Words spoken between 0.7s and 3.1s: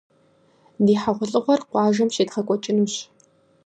Ди хьэгъуэлӀыгъуэр къуажэм щедгъэкӏуэкӏынущ.